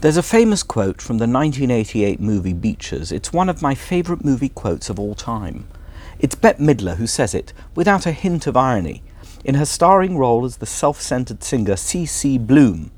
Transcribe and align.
There's 0.00 0.16
a 0.16 0.22
famous 0.22 0.62
quote 0.62 1.02
from 1.02 1.18
the 1.18 1.26
1988 1.26 2.20
movie 2.20 2.54
Beaches. 2.54 3.12
It's 3.12 3.34
one 3.34 3.50
of 3.50 3.60
my 3.60 3.74
favourite 3.74 4.24
movie 4.24 4.48
quotes 4.48 4.88
of 4.88 4.98
all 4.98 5.14
time. 5.14 5.68
It's 6.18 6.34
Bette 6.34 6.58
Midler 6.58 6.96
who 6.96 7.06
says 7.06 7.34
it, 7.34 7.52
without 7.74 8.06
a 8.06 8.12
hint 8.12 8.46
of 8.46 8.56
irony, 8.56 9.02
in 9.44 9.56
her 9.56 9.66
starring 9.66 10.16
role 10.16 10.46
as 10.46 10.56
the 10.56 10.64
self 10.64 11.02
centered 11.02 11.44
singer 11.44 11.76
C.C. 11.76 12.38
Bloom. 12.38 12.90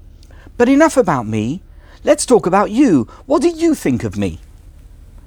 But 0.57 0.69
enough 0.69 0.97
about 0.97 1.27
me. 1.27 1.61
Let's 2.05 2.25
talk 2.25 2.47
about 2.47 2.71
you. 2.71 3.09
What 3.27 3.43
do 3.43 3.49
you 3.49 3.75
think 3.75 4.05
of 4.05 4.17
me? 4.17 4.39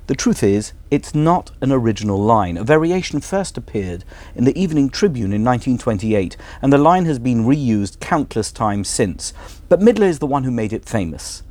The 0.07 0.15
truth 0.15 0.43
is, 0.43 0.71
it's 0.89 1.13
not 1.13 1.51
an 1.59 1.73
original 1.73 2.17
line. 2.17 2.55
A 2.55 2.63
variation 2.63 3.19
first 3.19 3.57
appeared 3.57 4.05
in 4.33 4.45
the 4.45 4.57
Evening 4.57 4.89
Tribune 4.89 5.33
in 5.33 5.43
1928, 5.43 6.37
and 6.61 6.71
the 6.71 6.77
line 6.77 7.03
has 7.03 7.19
been 7.19 7.43
reused 7.43 7.99
countless 7.99 8.53
times 8.53 8.87
since. 8.87 9.33
But 9.67 9.81
Midler 9.81 10.07
is 10.07 10.19
the 10.19 10.25
one 10.25 10.45
who 10.45 10.51
made 10.51 10.71
it 10.71 10.87
famous. 10.87 11.43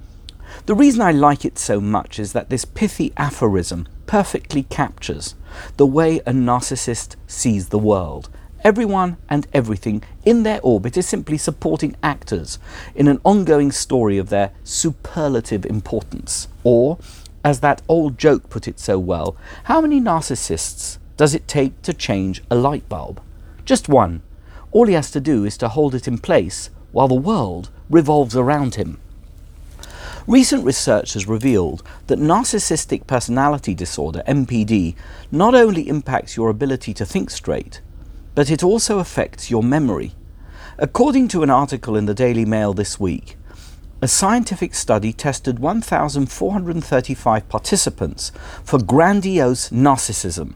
The 0.66 0.74
reason 0.74 1.00
I 1.02 1.12
like 1.12 1.44
it 1.44 1.58
so 1.58 1.80
much 1.80 2.18
is 2.18 2.32
that 2.32 2.50
this 2.50 2.64
pithy 2.64 3.12
aphorism 3.16 3.86
perfectly 4.06 4.64
captures 4.64 5.34
the 5.76 5.86
way 5.86 6.18
a 6.20 6.32
narcissist 6.32 7.16
sees 7.26 7.68
the 7.68 7.78
world. 7.78 8.28
Everyone 8.62 9.18
and 9.28 9.46
everything 9.52 10.02
in 10.24 10.42
their 10.42 10.60
orbit 10.62 10.96
is 10.96 11.06
simply 11.06 11.36
supporting 11.36 11.96
actors 12.02 12.58
in 12.94 13.08
an 13.08 13.20
ongoing 13.22 13.70
story 13.70 14.16
of 14.16 14.30
their 14.30 14.52
superlative 14.64 15.66
importance. 15.66 16.48
Or, 16.62 16.98
as 17.44 17.60
that 17.60 17.82
old 17.88 18.16
joke 18.16 18.48
put 18.48 18.66
it 18.66 18.80
so 18.80 18.98
well, 18.98 19.36
how 19.64 19.82
many 19.82 20.00
narcissists 20.00 20.96
does 21.18 21.34
it 21.34 21.46
take 21.46 21.82
to 21.82 21.92
change 21.92 22.42
a 22.50 22.54
light 22.54 22.88
bulb? 22.88 23.20
Just 23.64 23.88
one. 23.88 24.22
All 24.72 24.86
he 24.86 24.94
has 24.94 25.10
to 25.10 25.20
do 25.20 25.44
is 25.44 25.58
to 25.58 25.68
hold 25.68 25.94
it 25.94 26.08
in 26.08 26.18
place 26.18 26.70
while 26.90 27.08
the 27.08 27.14
world 27.14 27.70
revolves 27.90 28.34
around 28.34 28.76
him. 28.76 28.98
Recent 30.26 30.64
research 30.64 31.12
has 31.12 31.28
revealed 31.28 31.82
that 32.06 32.18
narcissistic 32.18 33.06
personality 33.06 33.74
disorder, 33.74 34.22
NPD, 34.26 34.94
not 35.30 35.54
only 35.54 35.86
impacts 35.86 36.34
your 36.34 36.48
ability 36.48 36.94
to 36.94 37.04
think 37.04 37.28
straight, 37.28 37.82
but 38.34 38.50
it 38.50 38.64
also 38.64 39.00
affects 39.00 39.50
your 39.50 39.62
memory. 39.62 40.14
According 40.78 41.28
to 41.28 41.42
an 41.42 41.50
article 41.50 41.94
in 41.94 42.06
the 42.06 42.14
Daily 42.14 42.46
Mail 42.46 42.72
this 42.72 42.98
week, 42.98 43.36
a 44.00 44.08
scientific 44.08 44.74
study 44.74 45.12
tested 45.12 45.58
1,435 45.58 47.48
participants 47.50 48.32
for 48.64 48.82
grandiose 48.82 49.68
narcissism, 49.68 50.54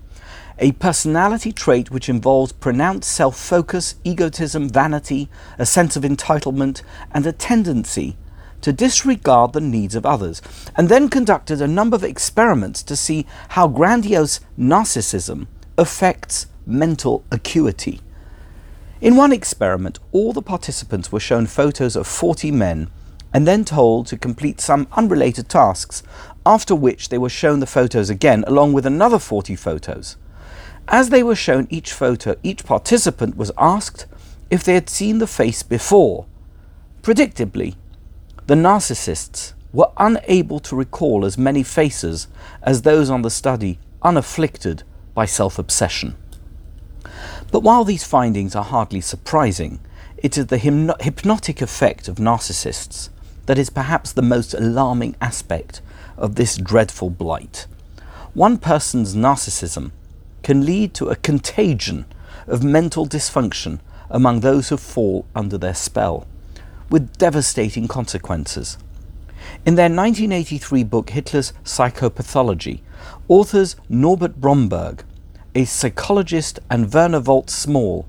a 0.59 0.73
personality 0.73 1.53
trait 1.53 1.91
which 1.91 2.09
involves 2.09 2.53
pronounced 2.53 3.13
self 3.13 3.39
focus, 3.39 3.97
egotism, 4.03 4.71
vanity, 4.71 5.29
a 5.59 5.67
sense 5.67 5.95
of 5.95 6.05
entitlement, 6.05 6.81
and 7.13 7.27
a 7.27 7.33
tendency 7.33 8.17
to 8.63 8.73
disregard 8.73 9.53
the 9.53 9.61
needs 9.61 9.95
of 9.95 10.07
others, 10.07 10.43
and 10.77 10.89
then 10.89 11.09
conducted 11.09 11.61
a 11.61 11.69
number 11.69 11.95
of 11.95 12.05
experiments 12.05 12.83
to 12.83 12.97
see 12.97 13.27
how 13.51 13.69
grandiose 13.69 14.41
narcissism 14.59 15.47
affects 15.77 16.47
mental 16.67 17.25
acuity. 17.31 18.01
In 19.01 19.17
one 19.17 19.33
experiment, 19.33 19.99
all 20.11 20.33
the 20.33 20.43
participants 20.43 21.13
were 21.13 21.21
shown 21.21 21.47
photos 21.47 21.95
of 21.95 22.07
40 22.07 22.51
men 22.51 22.91
and 23.33 23.47
then 23.47 23.65
told 23.65 24.07
to 24.07 24.17
complete 24.17 24.61
some 24.61 24.89
unrelated 24.93 25.49
tasks, 25.49 26.03
after 26.45 26.75
which 26.75 27.09
they 27.09 27.19
were 27.19 27.29
shown 27.29 27.61
the 27.61 27.67
photos 27.67 28.11
again 28.11 28.43
along 28.47 28.73
with 28.73 28.87
another 28.87 29.19
40 29.19 29.55
photos. 29.55 30.17
As 30.89 31.11
they 31.11 31.23
were 31.23 31.37
shown 31.37 31.67
each 31.71 31.93
photo, 31.93 32.35
each 32.43 32.65
participant 32.65 33.37
was 33.37 33.53
asked 33.59 34.07
if 34.51 34.65
they 34.65 34.75
had 34.75 34.89
seen 34.89 35.19
the 35.19 35.27
face 35.27 35.63
before. 35.63 36.27
Predictably, 37.03 37.77
the 38.49 38.55
narcissists 38.55 39.53
were 39.75 39.91
unable 39.99 40.59
to 40.59 40.75
recall 40.75 41.27
as 41.27 41.37
many 41.37 41.63
faces 41.63 42.29
as 42.63 42.81
those 42.81 43.11
on 43.11 43.21
the 43.21 43.29
study 43.29 43.79
unafflicted 44.01 44.83
by 45.13 45.27
self 45.27 45.59
obsession. 45.59 46.17
But 47.53 47.63
while 47.63 47.85
these 47.85 48.05
findings 48.05 48.57
are 48.57 48.65
hardly 48.65 49.03
surprising, 49.03 49.81
it 50.17 50.39
is 50.39 50.47
the 50.47 50.57
hypnotic 50.57 51.61
effect 51.61 52.09
of 52.09 52.17
narcissists 52.17 53.11
that 53.45 53.59
is 53.59 53.69
perhaps 53.69 54.13
the 54.13 54.23
most 54.23 54.55
alarming 54.55 55.15
aspect 55.21 55.83
of 56.17 56.37
this 56.37 56.57
dreadful 56.57 57.11
blight. 57.11 57.67
One 58.33 58.57
person's 58.57 59.15
narcissism 59.15 59.91
can 60.43 60.65
lead 60.65 60.95
to 60.95 61.11
a 61.11 61.17
contagion 61.17 62.07
of 62.47 62.65
mental 62.65 63.07
dysfunction 63.07 63.81
among 64.09 64.41
those 64.41 64.71
who 64.71 64.79
fall 64.79 65.27
under 65.35 65.59
their 65.59 65.75
spell 65.75 66.27
with 66.91 67.17
devastating 67.19 67.89
consequences. 67.89 68.79
In 69.65 69.75
their 69.75 69.85
1983 69.85 70.85
book 70.85 71.11
Hitler's 71.11 71.53
Psychopathology, 71.65 72.81
authors 73.29 73.77
Norbert 73.89 74.41
Bromberg, 74.41 75.05
a 75.55 75.65
psychologist, 75.65 76.61
and 76.71 76.87
Verna 76.89 77.21
Volz 77.21 77.53
Small 77.53 78.07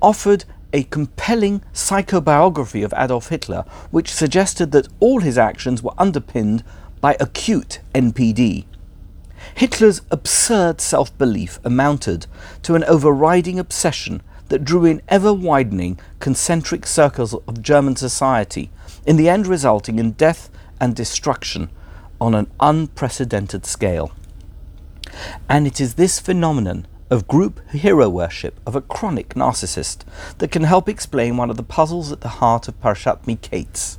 offered 0.00 0.44
a 0.72 0.84
compelling 0.84 1.62
psychobiography 1.72 2.84
of 2.84 2.92
Adolf 2.96 3.28
Hitler, 3.28 3.64
which 3.90 4.12
suggested 4.12 4.72
that 4.72 4.88
all 5.00 5.20
his 5.20 5.38
actions 5.38 5.82
were 5.82 5.94
underpinned 5.96 6.62
by 7.00 7.16
acute 7.20 7.80
NPD. 7.94 8.64
Hitler's 9.54 10.02
absurd 10.10 10.80
self 10.80 11.16
belief 11.16 11.58
amounted 11.64 12.26
to 12.62 12.74
an 12.74 12.84
overriding 12.84 13.58
obsession 13.58 14.22
that 14.48 14.64
drew 14.64 14.84
in 14.84 15.02
ever 15.08 15.32
widening 15.32 15.98
concentric 16.20 16.86
circles 16.86 17.34
of 17.34 17.62
German 17.62 17.96
society, 17.96 18.70
in 19.04 19.16
the 19.16 19.28
end 19.28 19.46
resulting 19.46 19.98
in 19.98 20.12
death 20.12 20.50
and 20.80 20.94
destruction 20.94 21.70
on 22.20 22.34
an 22.34 22.50
unprecedented 22.60 23.66
scale. 23.66 24.12
And 25.48 25.66
it 25.66 25.80
is 25.80 25.94
this 25.94 26.18
phenomenon 26.18 26.86
of 27.10 27.28
group 27.28 27.60
hero 27.70 28.08
worship 28.08 28.58
of 28.66 28.74
a 28.74 28.80
chronic 28.80 29.30
narcissist 29.30 30.04
that 30.38 30.50
can 30.50 30.64
help 30.64 30.88
explain 30.88 31.36
one 31.36 31.50
of 31.50 31.56
the 31.56 31.62
puzzles 31.62 32.10
at 32.10 32.20
the 32.20 32.28
heart 32.28 32.68
of 32.68 32.80
Parashat 32.80 33.22
Miketz. 33.24 33.96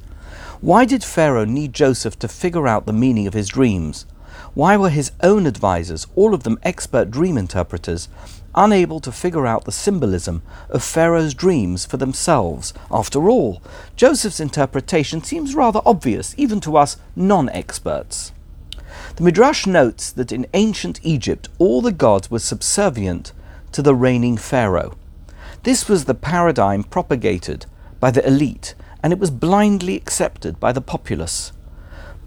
Why 0.59 0.85
did 0.85 1.03
Pharaoh 1.03 1.45
need 1.45 1.73
Joseph 1.73 2.19
to 2.19 2.27
figure 2.27 2.67
out 2.67 2.85
the 2.85 2.93
meaning 2.93 3.27
of 3.27 3.33
his 3.33 3.47
dreams? 3.47 4.05
Why 4.53 4.77
were 4.77 4.89
his 4.89 5.11
own 5.21 5.45
advisers, 5.45 6.07
all 6.15 6.33
of 6.33 6.43
them 6.43 6.59
expert 6.63 7.11
dream 7.11 7.37
interpreters, 7.37 8.09
unable 8.55 8.99
to 8.99 9.11
figure 9.11 9.45
out 9.45 9.65
the 9.65 9.71
symbolism 9.71 10.41
of 10.69 10.83
Pharaoh's 10.83 11.33
dreams 11.33 11.85
for 11.85 11.97
themselves. 11.97 12.73
After 12.91 13.29
all, 13.29 13.61
Joseph's 13.95 14.39
interpretation 14.39 15.23
seems 15.23 15.55
rather 15.55 15.79
obvious, 15.85 16.33
even 16.37 16.59
to 16.61 16.75
us 16.75 16.97
non 17.15 17.49
experts. 17.49 18.31
The 19.15 19.23
Midrash 19.23 19.67
notes 19.67 20.11
that 20.11 20.31
in 20.31 20.47
ancient 20.53 20.99
Egypt 21.03 21.49
all 21.59 21.81
the 21.81 21.91
gods 21.91 22.31
were 22.31 22.39
subservient 22.39 23.31
to 23.71 23.81
the 23.81 23.95
reigning 23.95 24.37
Pharaoh. 24.37 24.97
This 25.63 25.87
was 25.87 26.05
the 26.05 26.15
paradigm 26.15 26.83
propagated 26.83 27.65
by 27.99 28.11
the 28.11 28.25
elite, 28.25 28.73
and 29.03 29.13
it 29.13 29.19
was 29.19 29.29
blindly 29.29 29.95
accepted 29.95 30.59
by 30.59 30.71
the 30.71 30.81
populace. 30.81 31.51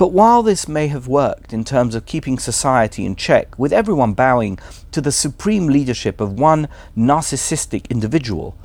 But 0.00 0.12
while 0.12 0.42
this 0.42 0.66
may 0.66 0.86
have 0.86 1.08
worked 1.08 1.52
in 1.52 1.62
terms 1.62 1.94
of 1.94 2.06
keeping 2.06 2.38
society 2.38 3.04
in 3.04 3.16
check, 3.16 3.58
with 3.58 3.70
everyone 3.70 4.14
bowing 4.14 4.58
to 4.92 5.02
the 5.02 5.12
supreme 5.12 5.66
leadership 5.66 6.22
of 6.22 6.38
one 6.40 6.68
narcissistic 6.96 7.86
individual, 7.90 8.56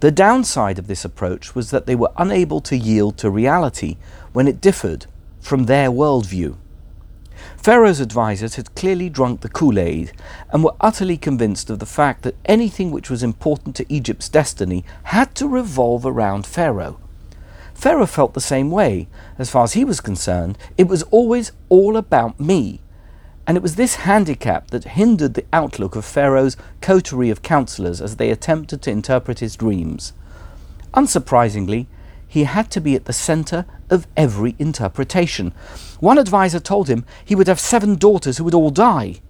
the 0.00 0.10
downside 0.10 0.80
of 0.80 0.88
this 0.88 1.04
approach 1.04 1.54
was 1.54 1.70
that 1.70 1.86
they 1.86 1.94
were 1.94 2.10
unable 2.16 2.60
to 2.62 2.76
yield 2.76 3.18
to 3.18 3.30
reality 3.30 3.98
when 4.32 4.48
it 4.48 4.60
differed 4.60 5.06
from 5.38 5.66
their 5.66 5.90
worldview. 5.90 6.56
Pharaoh's 7.56 8.00
advisers 8.00 8.56
had 8.56 8.74
clearly 8.74 9.08
drunk 9.08 9.42
the 9.42 9.48
Kool 9.48 9.78
Aid 9.78 10.10
and 10.52 10.64
were 10.64 10.74
utterly 10.80 11.16
convinced 11.16 11.70
of 11.70 11.78
the 11.78 11.86
fact 11.86 12.22
that 12.22 12.34
anything 12.46 12.90
which 12.90 13.08
was 13.08 13.22
important 13.22 13.76
to 13.76 13.86
Egypt's 13.88 14.28
destiny 14.28 14.84
had 15.04 15.36
to 15.36 15.46
revolve 15.46 16.04
around 16.04 16.46
Pharaoh. 16.46 16.98
Pharaoh 17.80 18.04
felt 18.04 18.34
the 18.34 18.42
same 18.42 18.70
way. 18.70 19.08
As 19.38 19.48
far 19.48 19.64
as 19.64 19.72
he 19.72 19.86
was 19.86 20.02
concerned, 20.02 20.58
it 20.76 20.86
was 20.86 21.02
always 21.04 21.52
all 21.70 21.96
about 21.96 22.38
me. 22.38 22.82
And 23.46 23.56
it 23.56 23.62
was 23.62 23.76
this 23.76 24.04
handicap 24.04 24.68
that 24.70 24.84
hindered 24.84 25.32
the 25.32 25.46
outlook 25.50 25.96
of 25.96 26.04
Pharaoh's 26.04 26.58
coterie 26.82 27.30
of 27.30 27.40
counselors 27.40 28.02
as 28.02 28.16
they 28.16 28.30
attempted 28.30 28.82
to 28.82 28.90
interpret 28.90 29.38
his 29.38 29.56
dreams. 29.56 30.12
Unsurprisingly, 30.92 31.86
he 32.28 32.44
had 32.44 32.70
to 32.72 32.82
be 32.82 32.96
at 32.96 33.06
the 33.06 33.14
center 33.14 33.64
of 33.88 34.06
every 34.14 34.56
interpretation. 34.58 35.54
One 36.00 36.18
adviser 36.18 36.60
told 36.60 36.88
him 36.88 37.06
he 37.24 37.34
would 37.34 37.48
have 37.48 37.58
seven 37.58 37.94
daughters 37.96 38.36
who 38.36 38.44
would 38.44 38.54
all 38.54 38.68
die. 38.68 39.22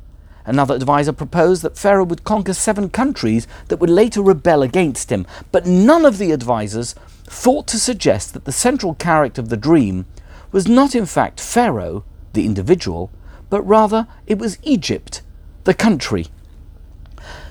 Another 0.51 0.75
adviser 0.75 1.13
proposed 1.13 1.63
that 1.63 1.79
Pharaoh 1.79 2.03
would 2.03 2.25
conquer 2.25 2.55
seven 2.55 2.91
countries 2.91 3.47
that 3.69 3.77
would 3.77 3.89
later 3.89 4.21
rebel 4.21 4.63
against 4.63 5.13
him. 5.13 5.25
But 5.53 5.65
none 5.65 6.05
of 6.05 6.19
the 6.19 6.33
advisers 6.33 6.97
thought 7.23 7.69
to 7.69 7.79
suggest 7.79 8.33
that 8.33 8.47
the 8.47 8.51
central 8.51 8.95
character 8.95 9.41
of 9.41 9.49
the 9.49 9.57
dream 9.57 10.07
was 10.51 10.67
not 10.67 10.97
in 10.97 11.07
fact 11.07 11.39
Pharaoh, 11.41 12.05
the 12.33 12.47
individual, 12.47 13.13
but 13.49 13.63
rather 13.63 14.09
it 14.27 14.41
was 14.41 14.59
Egypt, 14.65 15.23
the 15.63 15.73
country. 15.73 16.27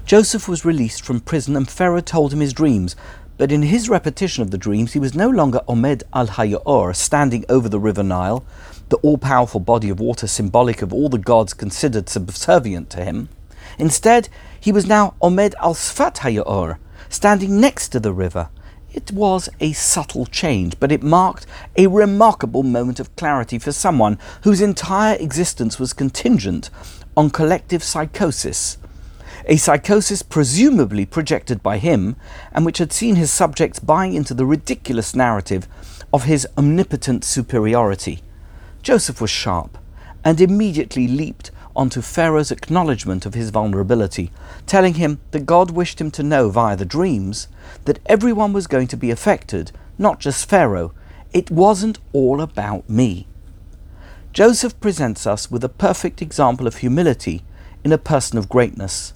Joseph 0.06 0.50
was 0.50 0.66
released 0.66 1.02
from 1.02 1.22
prison 1.22 1.56
and 1.56 1.70
Pharaoh 1.70 2.02
told 2.02 2.34
him 2.34 2.42
his 2.42 2.52
dreams, 2.52 2.98
But 3.40 3.54
in 3.54 3.62
his 3.62 3.88
repetition 3.88 4.44
of 4.44 4.52
the 4.52 4.58
dreams, 4.58 4.92
he 4.92 5.00
was 5.00 5.16
no 5.16 5.30
longer 5.30 5.62
Omed 5.66 6.04
al 6.14 6.28
Hayyur, 6.28 6.94
standing 6.94 7.46
over 7.48 7.70
the 7.70 7.80
river 7.80 8.04
Nile, 8.04 8.44
the 8.90 8.98
all 8.98 9.18
powerful 9.18 9.62
body 9.62 9.90
of 9.90 10.02
water 10.02 10.28
symbolic 10.28 10.82
of 10.82 10.92
all 10.92 11.08
the 11.08 11.18
gods 11.18 11.54
considered 11.54 12.10
subservient 12.10 12.90
to 12.90 13.06
him. 13.06 13.30
Instead, 13.78 14.28
he 14.60 14.74
was 14.74 14.86
now 14.86 15.14
Omed 15.22 15.56
al 15.62 15.74
Sfat 15.74 16.18
Hayyur, 16.18 16.80
standing 17.08 17.62
next 17.62 17.88
to 17.90 18.02
the 18.02 18.12
river. 18.12 18.50
It 18.92 19.14
was 19.14 19.48
a 19.62 19.72
subtle 19.72 20.26
change, 20.26 20.78
but 20.78 20.92
it 20.92 21.02
marked 21.02 21.46
a 21.78 21.88
remarkable 21.88 22.64
moment 22.64 23.00
of 23.00 23.16
clarity 23.16 23.58
for 23.58 23.72
someone 23.72 24.20
whose 24.44 24.60
entire 24.60 25.16
existence 25.16 25.80
was 25.80 25.94
contingent 25.94 26.70
on 27.16 27.30
collective 27.30 27.84
psychosis 27.84 28.78
a 29.50 29.58
psychosis 29.58 30.22
presumably 30.22 31.08
projected 31.08 31.64
by 31.64 31.80
him, 31.80 32.16
and 32.54 32.68
which 32.68 32.78
had 32.78 32.94
seen 32.94 33.16
his 33.16 33.32
subjects 33.32 33.80
buying 33.80 34.14
into 34.14 34.36
the 34.36 34.46
ridiculous 34.46 35.16
narrative 35.16 35.68
of 36.14 36.26
his 36.26 36.48
omnipotent 36.56 37.24
superiority. 37.24 38.20
Joseph 38.84 39.20
was 39.20 39.32
sharp, 39.32 39.80
and 40.24 40.40
immediately 40.40 41.08
leaped 41.08 41.50
onto 41.76 42.00
Pharaoh's 42.00 42.52
acknowledgement 42.52 43.26
of 43.26 43.34
his 43.34 43.50
vulnerability, 43.50 44.32
telling 44.68 44.94
him 44.94 45.20
that 45.32 45.48
God 45.48 45.72
wished 45.72 46.00
him 46.00 46.12
to 46.12 46.22
know 46.22 46.50
via 46.52 46.76
the 46.76 46.86
dreams 46.86 47.48
that 47.86 48.00
everyone 48.06 48.54
was 48.54 48.68
going 48.68 48.88
to 48.90 48.98
be 48.98 49.10
affected, 49.10 49.72
not 49.98 50.20
just 50.20 50.48
Pharaoh. 50.48 50.94
It 51.34 51.50
wasn't 51.50 51.98
all 52.14 52.40
about 52.40 52.88
me. 52.88 53.26
Joseph 54.32 54.80
presents 54.80 55.26
us 55.26 55.50
with 55.50 55.64
a 55.64 55.70
perfect 55.70 56.22
example 56.22 56.68
of 56.68 56.78
humility 56.78 57.42
in 57.84 57.92
a 57.92 57.98
person 57.98 58.38
of 58.38 58.48
greatness. 58.48 59.14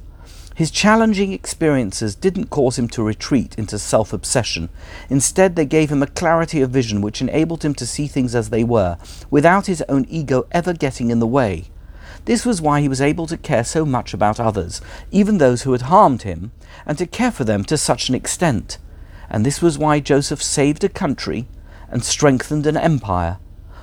His 0.55 0.69
challenging 0.69 1.33
experiences 1.33 2.13
didn't 2.13 2.51
cause 2.51 2.77
him 2.77 2.87
to 2.89 3.01
retreat 3.01 3.55
into 3.57 3.79
self 3.79 4.13
obsession. 4.13 4.69
Instead, 5.09 5.55
they 5.55 5.65
gave 5.65 5.91
him 5.91 6.03
a 6.03 6.07
clarity 6.07 6.61
of 6.61 6.69
vision 6.69 7.01
which 7.01 7.21
enabled 7.21 7.65
him 7.65 7.73
to 7.73 7.87
see 7.87 8.05
things 8.05 8.35
as 8.35 8.51
they 8.51 8.63
were, 8.63 8.97
without 9.31 9.65
his 9.65 9.83
own 9.89 10.05
ego 10.09 10.45
ever 10.51 10.73
getting 10.73 11.09
in 11.09 11.17
the 11.17 11.25
way. 11.25 11.71
This 12.25 12.45
was 12.45 12.61
why 12.61 12.81
he 12.81 12.87
was 12.87 13.01
able 13.01 13.25
to 13.27 13.37
care 13.37 13.63
so 13.63 13.83
much 13.83 14.13
about 14.13 14.39
others, 14.39 14.79
even 15.09 15.39
those 15.39 15.63
who 15.63 15.71
had 15.71 15.83
harmed 15.83 16.21
him, 16.21 16.51
and 16.85 16.99
to 16.99 17.07
care 17.07 17.31
for 17.31 17.43
them 17.43 17.63
to 17.65 17.75
such 17.75 18.09
an 18.09 18.15
extent. 18.15 18.77
And 19.31 19.43
this 19.43 19.59
was 19.59 19.79
why 19.79 19.99
Joseph 19.99 20.43
saved 20.43 20.83
a 20.83 20.89
country 20.89 21.47
and 21.89 22.03
strengthened 22.03 22.67
an 22.67 22.77
empire, 22.77 23.39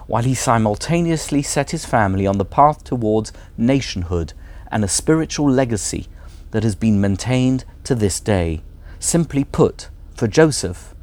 while 0.06 0.22
he 0.22 0.34
simultaneously 0.36 1.42
set 1.42 1.72
his 1.72 1.84
family 1.84 2.28
on 2.28 2.38
the 2.38 2.44
path 2.44 2.84
towards 2.84 3.32
nationhood 3.58 4.34
and 4.70 4.84
a 4.84 4.88
spiritual 4.88 5.50
legacy 5.50 6.06
that 6.50 6.62
has 6.62 6.74
been 6.74 7.00
maintained 7.00 7.64
to 7.84 7.94
this 7.94 8.20
day. 8.20 8.62
Simply 8.98 9.44
put, 9.44 9.88
for 10.14 10.26
Joseph, 10.26 10.94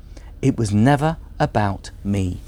it 0.41 0.57
was 0.57 0.73
never 0.73 1.17
about 1.39 1.91
me. 2.03 2.39